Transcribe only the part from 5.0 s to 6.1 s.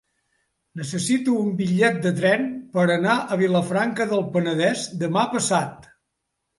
demà passat.